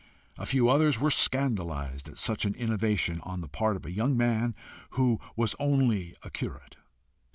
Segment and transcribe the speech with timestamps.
[0.35, 4.17] A few others were scandalized at such an innovation on the part of a young
[4.17, 4.55] man
[4.97, 6.77] who was only a curate.